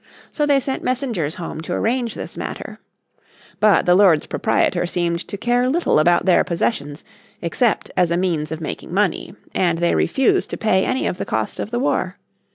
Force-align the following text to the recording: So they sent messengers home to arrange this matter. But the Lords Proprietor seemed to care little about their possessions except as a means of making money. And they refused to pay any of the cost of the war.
So 0.31 0.47
they 0.47 0.59
sent 0.59 0.81
messengers 0.83 1.35
home 1.35 1.61
to 1.61 1.73
arrange 1.73 2.15
this 2.15 2.35
matter. 2.35 2.79
But 3.59 3.85
the 3.85 3.93
Lords 3.93 4.25
Proprietor 4.25 4.87
seemed 4.87 5.27
to 5.27 5.37
care 5.37 5.69
little 5.69 5.99
about 5.99 6.25
their 6.25 6.43
possessions 6.43 7.03
except 7.39 7.91
as 7.95 8.09
a 8.09 8.17
means 8.17 8.51
of 8.51 8.61
making 8.61 8.91
money. 8.91 9.35
And 9.53 9.77
they 9.77 9.93
refused 9.93 10.49
to 10.49 10.57
pay 10.57 10.85
any 10.85 11.05
of 11.05 11.19
the 11.19 11.25
cost 11.25 11.59
of 11.59 11.69
the 11.69 11.77
war. 11.77 12.17